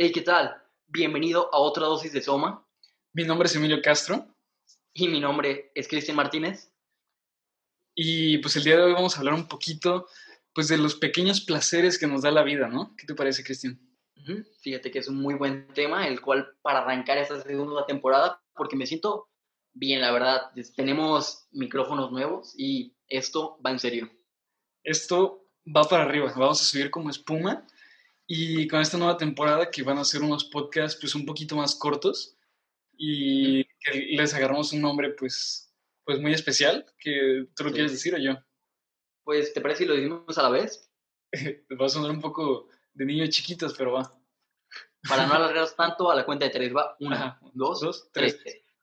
[0.00, 0.62] Hey, ¿qué tal?
[0.86, 2.64] Bienvenido a otra dosis de Soma.
[3.12, 4.28] Mi nombre es Emilio Castro.
[4.94, 6.72] Y mi nombre es Cristian Martínez.
[7.96, 10.06] Y pues el día de hoy vamos a hablar un poquito
[10.54, 12.94] pues de los pequeños placeres que nos da la vida, ¿no?
[12.96, 13.76] ¿Qué te parece, Cristian?
[14.60, 18.76] Fíjate que es un muy buen tema, el cual para arrancar esta segunda temporada, porque
[18.76, 19.28] me siento
[19.72, 20.52] bien, la verdad.
[20.76, 24.08] Tenemos micrófonos nuevos y esto va en serio.
[24.84, 27.66] Esto va para arriba, vamos a subir como espuma
[28.30, 31.74] y con esta nueva temporada que van a ser unos podcasts pues un poquito más
[31.74, 32.36] cortos
[32.92, 35.72] y que les agarramos un nombre pues,
[36.04, 38.34] pues muy especial, que tú lo quieres decir o yo.
[39.24, 40.90] Pues, ¿te parece si lo decimos a la vez?
[41.80, 44.14] va a sonar un poco de niños chiquitos, pero va.
[45.08, 46.96] Para no alargarnos tanto, a la cuenta de tres va.
[47.00, 48.38] Una, dos, dos, tres.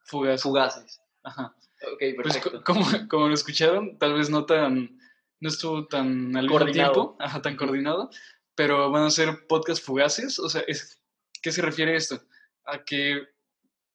[0.06, 0.42] Fugaces.
[0.42, 1.00] Fugaces.
[1.22, 1.54] Ajá.
[1.92, 2.64] Ok, pues, perfecto.
[2.64, 4.98] como, como lo escucharon, tal vez no tan,
[5.40, 8.10] no estuvo tan al mismo tiempo, ajá, tan coordinado,
[8.56, 10.40] pero van a ser podcast fugaces.
[10.40, 11.00] O sea, es,
[11.40, 12.20] ¿qué se refiere esto?
[12.64, 13.22] A que,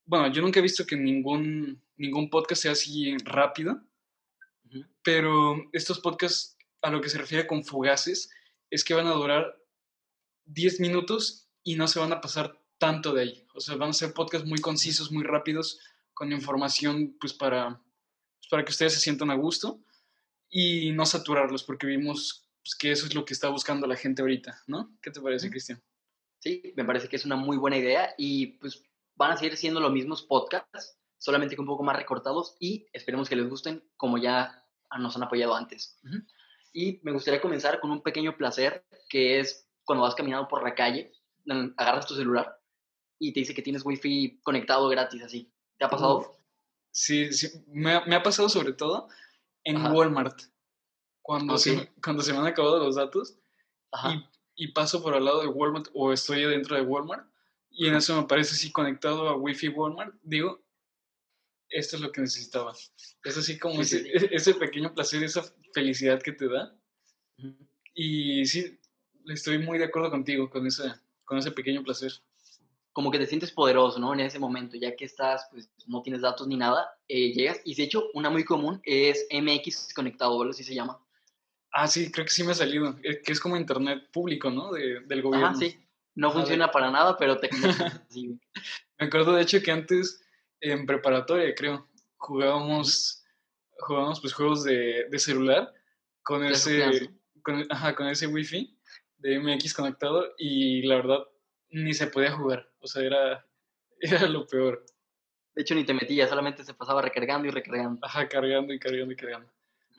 [0.05, 3.81] bueno, yo nunca he visto que ningún, ningún podcast sea así rápido,
[5.03, 8.31] pero estos podcasts a lo que se refiere con fugaces
[8.69, 9.57] es que van a durar
[10.45, 13.47] 10 minutos y no se van a pasar tanto de ahí.
[13.53, 15.79] O sea, van a ser podcasts muy concisos, muy rápidos,
[16.13, 17.81] con información pues para,
[18.39, 19.81] pues, para que ustedes se sientan a gusto
[20.49, 24.21] y no saturarlos, porque vimos pues, que eso es lo que está buscando la gente
[24.21, 24.95] ahorita, ¿no?
[25.01, 25.81] ¿Qué te parece, Cristian?
[26.39, 28.83] Sí, me parece que es una muy buena idea y pues
[29.15, 33.29] van a seguir siendo los mismos podcasts, solamente que un poco más recortados y esperemos
[33.29, 34.65] que les gusten como ya
[34.97, 35.99] nos han apoyado antes.
[36.73, 40.73] Y me gustaría comenzar con un pequeño placer que es cuando vas caminando por la
[40.73, 41.11] calle,
[41.77, 42.59] agarras tu celular
[43.19, 45.51] y te dice que tienes wifi conectado gratis así.
[45.77, 46.35] ¿Te ha pasado?
[46.91, 47.63] Sí, sí.
[47.67, 49.07] Me, ha pasado sobre todo
[49.63, 50.41] en Walmart
[51.21, 53.37] cuando, se, cuando se me han acabado los datos
[54.55, 57.27] y, y, paso por al lado de Walmart o estoy dentro de Walmart
[57.71, 60.61] y en eso me aparece así conectado a Wi-Fi Walmart, digo,
[61.69, 62.73] esto es lo que necesitaba.
[63.23, 65.43] Es así como ese, ese, pequeño placer, esa
[65.73, 66.75] felicidad que te da.
[67.93, 68.77] Y sí,
[69.27, 70.83] estoy muy de acuerdo contigo con ese,
[71.23, 72.11] con ese pequeño placer.
[72.91, 74.13] Como que te sientes poderoso, ¿no?
[74.13, 77.61] En ese momento, ya que estás, pues no tienes datos ni nada, eh, llegas.
[77.63, 80.51] Y de hecho, una muy común es MX conectado, ¿verdad?
[80.51, 80.99] Así se llama.
[81.71, 82.97] Ah, sí, creo que sí me ha salido.
[83.03, 84.71] Eh, que es como internet público, ¿no?
[84.71, 85.47] De, del gobierno.
[85.47, 85.77] Ah, sí.
[86.15, 87.49] No funciona para nada, pero te
[88.09, 88.39] sí.
[88.99, 90.21] Me acuerdo, de hecho, que antes,
[90.59, 93.23] en preparatoria, creo, jugábamos,
[93.79, 95.73] jugábamos pues juegos de, de celular
[96.23, 97.09] con ese,
[97.41, 98.77] con, ajá, con ese wifi
[99.17, 101.19] de MX conectado y la verdad
[101.69, 102.69] ni se podía jugar.
[102.79, 103.45] O sea, era,
[103.99, 104.85] era lo peor.
[105.55, 107.99] De hecho, ni te metías, solamente se pasaba recargando y recargando.
[108.05, 109.51] Ajá, cargando y cargando y cargando.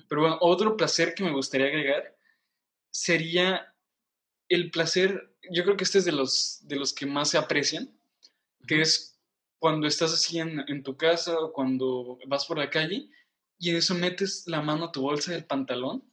[0.08, 2.16] Pero bueno, otro placer que me gustaría agregar
[2.90, 3.74] sería
[4.48, 7.90] el placer, yo creo que este es de los, de los que más se aprecian,
[8.66, 9.18] que es
[9.58, 13.08] cuando estás así en, tu casa o cuando vas por la calle
[13.58, 16.04] y en eso metes la mano a tu bolsa del pantalón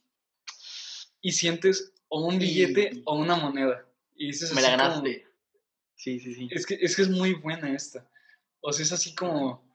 [1.22, 3.88] y sientes o un billete o una moneda.
[4.16, 5.26] Y dices Me la ganaste.
[5.96, 6.48] sí, sí, sí.
[6.52, 8.08] Es que, es que es muy buena esta.
[8.62, 9.69] O sea, es así como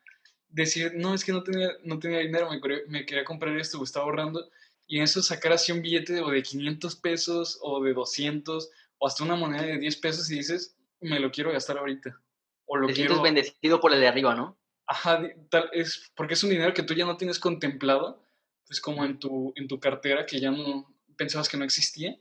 [0.54, 2.48] decir, no, es que no tenía, no tenía dinero,
[2.88, 4.48] me, quería comprar esto, o estaba ahorrando,
[4.86, 9.06] y en eso sacar así un billete o de 500 pesos o de 200 o
[9.06, 12.20] hasta una moneda de 10 pesos y dices, me lo quiero gastar ahorita.
[12.66, 13.14] O lo Te quiero...
[13.14, 14.56] sientes bendecido por el de arriba, ¿no?
[14.86, 18.22] Ajá, tal, es porque es un dinero que tú ya no tienes contemplado,
[18.66, 22.16] pues como en tu, en tu cartera que ya no pensabas que no existía,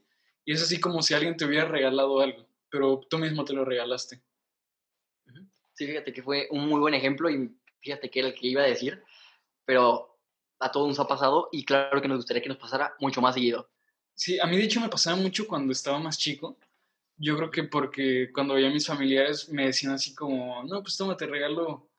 [0.46, 3.66] y es así como si alguien te hubiera regalado algo, pero tú mismo te lo
[3.66, 4.22] regalaste.
[5.74, 7.52] Sí, fíjate que fue un muy buen ejemplo y
[7.84, 9.04] fíjate que era el que iba a decir,
[9.66, 10.18] pero
[10.60, 13.36] a todos nos ha pasado y claro que nos gustaría que nos pasara mucho más
[13.36, 13.70] seguido.
[14.16, 16.58] Sí, a mí de hecho me pasaba mucho cuando estaba más chico.
[17.18, 20.98] Yo creo que porque cuando veía a mis familiares me decían así como, no, pues
[20.98, 21.90] toma, te regalo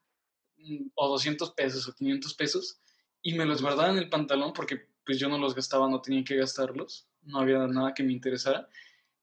[0.56, 2.80] mm, o 200 pesos o 500 pesos
[3.22, 6.24] y me los guardaba en el pantalón porque pues yo no los gastaba, no tenía
[6.24, 8.69] que gastarlos, no había nada que me interesara.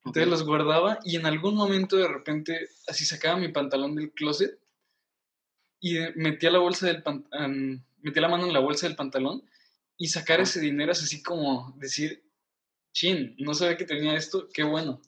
[0.05, 4.59] Entonces los guardaba y en algún momento de repente así sacaba mi pantalón del closet
[5.81, 7.03] y metía la bolsa del
[8.01, 9.43] metía la mano en la bolsa del pantalón
[9.97, 12.23] y sacar ese dinero es así como decir,
[12.93, 15.01] chin, no sabía que tenía esto, qué bueno.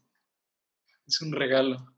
[1.08, 1.94] Es un regalo.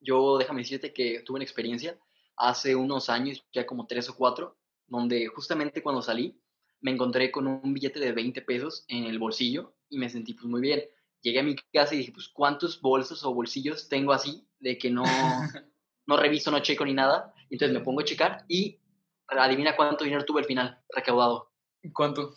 [0.00, 1.98] Yo déjame decirte que tuve una experiencia
[2.36, 6.40] hace unos años, ya como tres o cuatro, donde justamente cuando salí
[6.80, 10.46] me encontré con un billete de 20 pesos en el bolsillo y me sentí pues
[10.46, 10.82] muy bien.
[11.20, 14.90] Llegué a mi casa y dije, pues, ¿cuántos bolsos o bolsillos tengo así de que
[14.90, 15.04] no,
[16.10, 17.32] no reviso, no checo ni nada?
[17.48, 18.80] Entonces me pongo a checar y
[19.28, 21.52] adivina cuánto dinero tuve al final recaudado.
[21.94, 22.34] ¿Cuánto?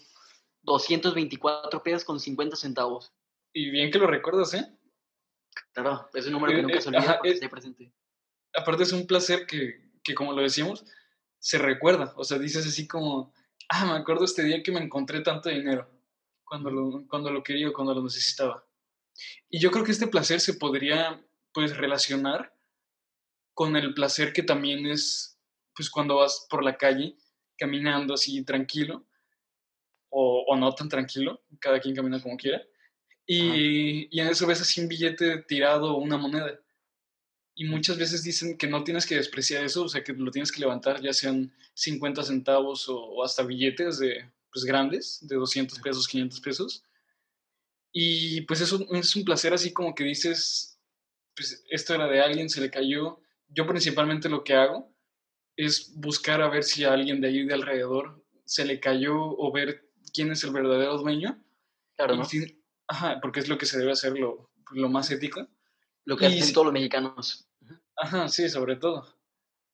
[0.61, 3.11] 224 pesos con 50 centavos.
[3.51, 4.65] Y bien que lo recuerdas, ¿eh?
[5.73, 7.91] Claro, es un número que nunca se olvida porque está presente.
[8.55, 10.85] Aparte es un placer que, que, como lo decíamos,
[11.39, 12.13] se recuerda.
[12.15, 13.33] O sea, dices así como,
[13.69, 15.89] ah, me acuerdo este día que me encontré tanto dinero
[16.45, 18.63] cuando lo, cuando lo quería o cuando lo necesitaba.
[19.49, 21.23] Y yo creo que este placer se podría,
[21.53, 22.53] pues, relacionar
[23.53, 25.39] con el placer que también es,
[25.75, 27.15] pues, cuando vas por la calle
[27.57, 29.05] caminando así tranquilo
[30.09, 32.61] o, o no tan tranquilo, cada quien camina como quiera,
[33.25, 36.59] y, y, en eso ves así un billete tirado o una moneda.
[37.55, 40.51] Y muchas veces dicen que no tienes que despreciar eso, o sea, que lo tienes
[40.51, 46.07] que levantar, ya sean 50 centavos o, hasta billetes de, pues, grandes, de 200 pesos,
[46.07, 46.83] 500 pesos.
[47.93, 50.79] Y pues eso es un placer así como que dices,
[51.35, 53.21] pues esto era de alguien, se le cayó.
[53.49, 54.93] Yo principalmente lo que hago
[55.55, 59.51] es buscar a ver si a alguien de ahí de alrededor se le cayó o
[59.51, 61.43] ver quién es el verdadero dueño.
[61.95, 62.23] Claro, ¿no?
[62.87, 65.47] ajá, porque es lo que se debe hacer lo, lo más ético.
[66.05, 67.47] Lo que hacen todos los mexicanos.
[67.95, 69.17] Ajá, sí, sobre todo.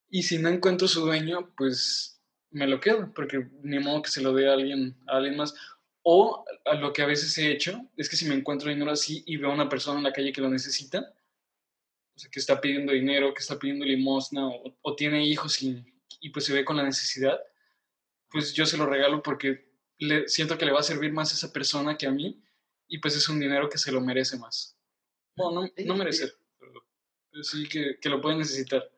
[0.09, 2.21] Y si no encuentro su dueño, pues
[2.51, 5.55] me lo quedo, porque ni modo que se lo dé a alguien, a alguien más.
[6.03, 9.23] O a lo que a veces he hecho es que si me encuentro dinero así
[9.25, 11.13] y veo a una persona en la calle que lo necesita,
[12.19, 14.45] o sea, que está pidiendo dinero, que está pidiendo limosna
[14.81, 15.85] o, tiene hijos y,
[16.19, 17.39] y, pues se ve con la necesidad,
[18.29, 21.35] pues yo se lo regalo porque le, siento que le va a servir más a
[21.35, 22.43] esa persona que a mí
[22.89, 24.77] y pues es un dinero que se lo merece más.
[25.37, 26.73] No, no, no merece, pero,
[27.41, 28.91] sí que, que, lo puede necesitar.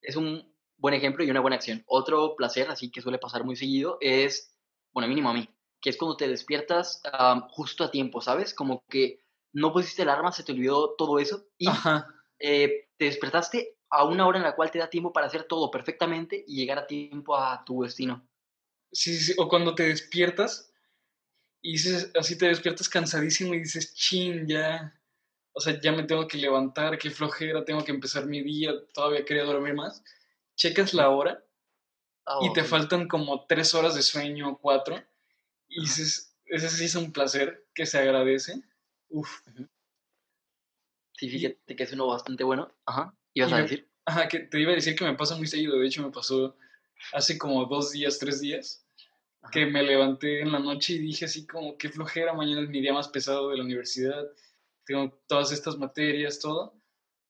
[0.00, 1.82] Es un buen ejemplo y una buena acción.
[1.86, 4.56] Otro placer, así que suele pasar muy seguido, es,
[4.92, 5.48] bueno, mínimo a mí,
[5.80, 7.02] que es cuando te despiertas
[7.48, 8.54] justo a tiempo, ¿sabes?
[8.54, 11.66] Como que no pusiste el alarma, se te olvidó todo eso y
[12.40, 15.70] eh, te despertaste a una hora en la cual te da tiempo para hacer todo
[15.70, 18.26] perfectamente y llegar a tiempo a tu destino.
[18.92, 19.34] Sí, sí, sí.
[19.38, 20.72] o cuando te despiertas
[21.62, 24.98] y dices, así te despiertas cansadísimo y dices, chin, ya,
[25.52, 29.24] o sea, ya me tengo que levantar, qué flojera, tengo que empezar mi día, todavía
[29.24, 30.02] quería dormir más.
[30.56, 31.44] Checas la hora
[32.40, 35.02] y ah, te faltan como tres horas de sueño o cuatro
[35.68, 38.62] y dices, ese sí es un placer que se agradece.
[39.08, 39.40] Uf.
[41.20, 42.74] Sí, fíjate que es uno bastante bueno.
[42.86, 43.14] Ajá.
[43.34, 43.86] ¿Ibas a decir?
[44.06, 45.78] Ajá, que te iba a decir que me pasa muy seguido.
[45.78, 46.56] De hecho, me pasó
[47.12, 48.86] hace como dos días, tres días,
[49.52, 52.80] que me levanté en la noche y dije así como, qué flojera, mañana es mi
[52.80, 54.30] día más pesado de la universidad.
[54.86, 56.72] Tengo todas estas materias, todo.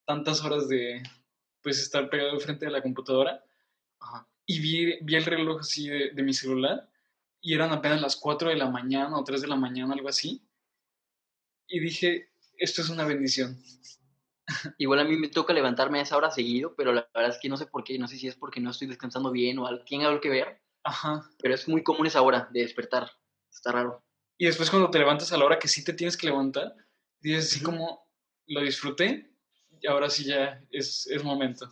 [0.07, 1.03] Tantas horas de,
[1.61, 3.45] pues, estar pegado frente a la computadora.
[3.99, 4.29] Ajá.
[4.47, 6.89] Y vi, vi el reloj así de, de mi celular
[7.41, 10.47] y eran apenas las 4 de la mañana o 3 de la mañana, algo así.
[11.67, 12.30] Y dije,
[12.61, 13.61] esto es una bendición.
[14.79, 17.49] Igual a mí me toca levantarme a esa hora seguido, pero la verdad es que
[17.49, 20.07] no sé por qué, no sé si es porque no estoy descansando bien o tiene
[20.07, 20.61] algo que ver.
[20.85, 21.29] Ajá.
[21.41, 23.11] Pero es muy común esa hora de despertar.
[23.51, 24.05] Está raro.
[24.39, 26.75] Y después cuando te levantas a la hora que sí te tienes que levantar,
[27.21, 28.07] dices así como,
[28.47, 29.31] lo disfruté
[29.81, 31.71] y ahora sí ya es, es momento.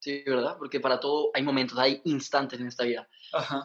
[0.00, 0.56] Sí, ¿verdad?
[0.58, 3.08] Porque para todo hay momentos, hay instantes en esta vida.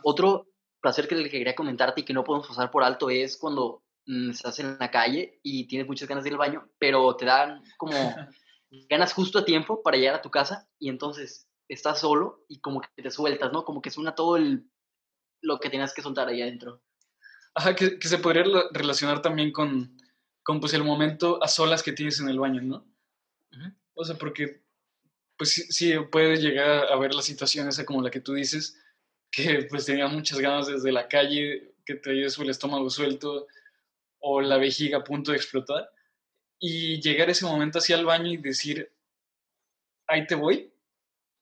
[0.03, 0.47] Otro
[0.79, 3.83] placer que le quería comentarte y que no podemos pasar por alto es cuando
[4.31, 7.63] estás en la calle y tienes muchas ganas de ir al baño, pero te dan
[7.77, 7.93] como
[8.89, 12.81] ganas justo a tiempo para llegar a tu casa y entonces estás solo y como
[12.81, 13.63] que te sueltas, ¿no?
[13.63, 14.69] Como que suena todo el,
[15.41, 16.81] lo que tenías que soltar ahí adentro.
[17.53, 19.95] Ajá, que, que se podría relacionar también con,
[20.43, 22.85] con pues, el momento a solas que tienes en el baño, ¿no?
[23.93, 24.63] O sea, porque
[25.37, 28.81] pues sí, sí puedes llegar a ver la situación esa como la que tú dices,
[29.31, 33.47] que pues tenía muchas ganas desde la calle, que te su el estómago suelto
[34.19, 35.89] o la vejiga a punto de explotar,
[36.59, 38.91] y llegar ese momento así al baño y decir,
[40.07, 40.73] ahí te voy.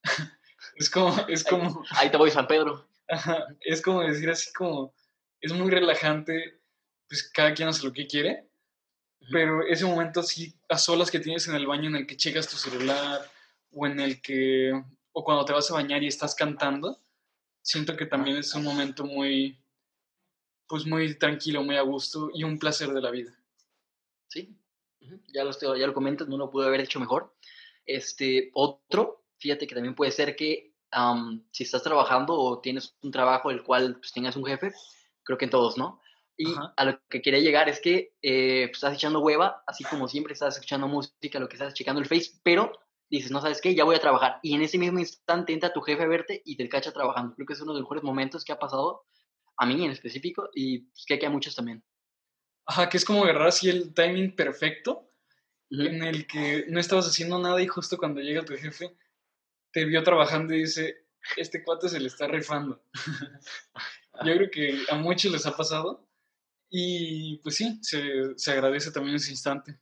[0.76, 1.84] es como, es como...
[1.92, 2.88] Ahí te voy, San Pedro.
[3.62, 4.94] es como decir así como,
[5.42, 6.60] es muy relajante,
[7.08, 8.48] pues cada quien hace lo que quiere,
[9.32, 12.48] pero ese momento así a solas que tienes en el baño en el que checas
[12.48, 13.22] tu celular,
[13.72, 14.72] o en el que,
[15.12, 17.02] o cuando te vas a bañar y estás cantando,
[17.62, 19.60] siento que también es un momento muy,
[20.68, 23.38] pues muy tranquilo, muy a gusto y un placer de la vida.
[24.28, 24.58] Sí,
[25.34, 27.36] ya lo, estoy, ya lo comentas, no lo pude haber hecho mejor.
[27.86, 30.74] Este, otro, fíjate que también puede ser que
[31.52, 34.74] si estás trabajando o tienes un trabajo el cual pues, tengas un jefe,
[35.24, 36.02] creo que en todos, ¿no?
[36.40, 40.08] Y a lo que quería llegar es que eh, pues, estás echando hueva, así como
[40.08, 42.72] siempre estás escuchando música, lo que estás checando el Face, pero
[43.10, 44.40] dices, no sabes qué, ya voy a trabajar.
[44.44, 47.34] Y en ese mismo instante entra tu jefe a verte y te cacha trabajando.
[47.36, 49.06] Creo que es uno de los mejores momentos que ha pasado
[49.58, 51.84] a mí en específico y pues, que a muchos también.
[52.66, 55.10] Ajá, que es como agarrar así el timing perfecto
[55.70, 58.96] en el que no estabas haciendo nada y justo cuando llega tu jefe
[59.72, 62.82] te vio trabajando y dice, este cuate se le está rifando.
[64.26, 66.08] Yo creo que a muchos les ha pasado
[66.70, 69.80] y pues sí, se, se agradece también ese instante.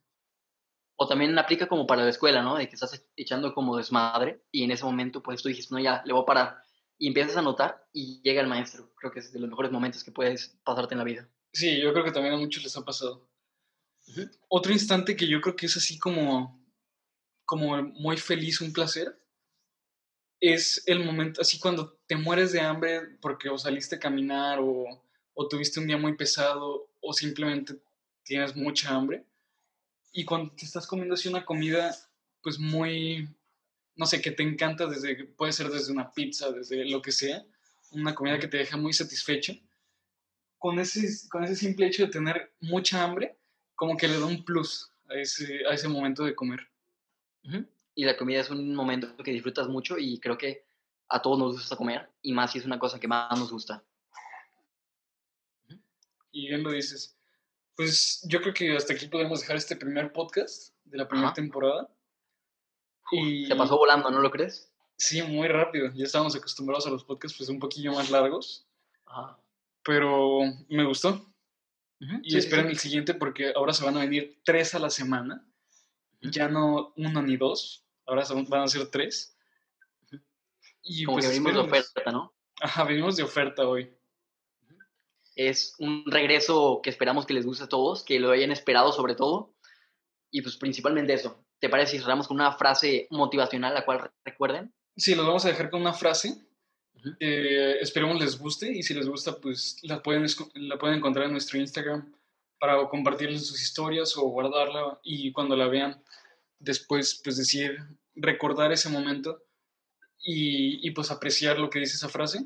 [0.97, 2.57] O también aplica como para la escuela, ¿no?
[2.57, 6.01] De que estás echando como desmadre y en ese momento pues tú dijiste, no, ya,
[6.05, 6.63] le voy a parar.
[6.97, 8.93] Y empiezas a notar y llega el maestro.
[8.95, 11.29] Creo que es de los mejores momentos que puedes pasarte en la vida.
[11.51, 13.29] Sí, yo creo que también a muchos les ha pasado.
[14.47, 16.63] Otro instante que yo creo que es así como,
[17.43, 19.19] como muy feliz, un placer,
[20.39, 24.85] es el momento, así cuando te mueres de hambre porque o saliste a caminar o,
[25.33, 27.81] o tuviste un día muy pesado o simplemente
[28.23, 29.25] tienes mucha hambre
[30.17, 31.93] y cuando te estás comiendo así una comida,
[32.41, 33.27] pues muy,
[33.95, 37.45] no sé, que te encanta, desde, puede ser desde una pizza, desde lo que sea,
[37.91, 39.53] una comida que te deja muy satisfecho,
[40.57, 43.37] con ese, con ese simple hecho de tener mucha hambre,
[43.75, 46.67] como que le da un plus a ese, a ese momento de comer.
[47.93, 50.65] Y la comida es un momento que disfrutas mucho y creo que
[51.07, 53.83] a todos nos gusta comer, y más si es una cosa que más nos gusta.
[56.31, 57.15] Y bien lo dices.
[57.75, 61.89] Pues yo creo que hasta aquí podemos dejar este primer podcast de la primera temporada.
[63.11, 63.45] Y...
[63.45, 64.71] Se pasó volando, ¿no lo crees?
[64.97, 65.91] Sí, muy rápido.
[65.93, 68.67] Ya estábamos acostumbrados a los podcasts pues un poquillo más largos.
[69.05, 69.37] Ajá.
[69.83, 71.31] Pero me gustó.
[72.23, 75.47] Y esperen el siguiente porque ahora se van a venir tres a la semana.
[76.21, 77.85] Ya no uno ni dos.
[78.05, 79.37] Ahora van a ser tres.
[80.81, 82.33] Y Como pues que venimos de oferta, ¿no?
[82.61, 83.95] Ajá, venimos de oferta hoy
[85.35, 89.15] es un regreso que esperamos que les guste a todos, que lo hayan esperado sobre
[89.15, 89.53] todo.
[90.31, 91.44] Y pues principalmente eso.
[91.65, 94.71] ¿Te parece si cerramos con una frase motivacional la cual recuerden?
[94.95, 96.37] Sí, los vamos a dejar con una frase.
[97.19, 101.57] esperemos les guste y si les gusta pues la pueden, la pueden encontrar en nuestro
[101.57, 102.13] Instagram
[102.59, 106.03] para compartirles sus historias o guardarla y cuando la vean
[106.59, 107.79] después pues decir,
[108.13, 109.41] recordar ese momento
[110.19, 112.45] y, y pues apreciar lo que dice esa frase.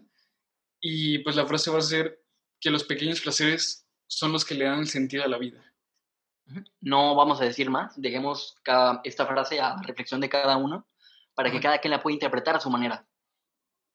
[0.80, 2.24] Y pues la frase va a ser
[2.62, 5.69] que los pequeños placeres son los que le dan el sentido a la vida.
[6.82, 8.56] No vamos a decir más, dejemos
[9.04, 10.88] esta frase a reflexión de cada uno
[11.34, 13.08] para que cada quien la pueda interpretar a su manera.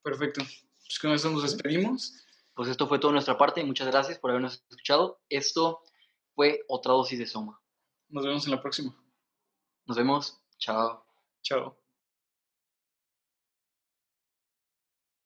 [0.02, 0.42] Perfecto.
[0.42, 2.24] Pues con esto nos despedimos.
[2.54, 3.64] Pues esto fue todo de nuestra parte.
[3.64, 5.20] Muchas gracias por habernos escuchado.
[5.28, 5.82] Esto
[6.34, 7.60] fue otra dosis de Soma.
[8.08, 8.94] Nos vemos en la próxima.
[9.86, 10.40] Nos vemos.
[10.58, 11.04] Chao.
[11.42, 11.83] Chao.